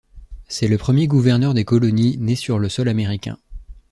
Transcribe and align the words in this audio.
C'est 0.47 0.67
le 0.67 0.79
premier 0.79 1.05
gouverneur 1.05 1.53
des 1.53 1.63
colonies 1.63 2.17
né 2.17 2.35
sur 2.35 2.57
le 2.57 2.69
sol 2.69 2.89
américain. 2.89 3.37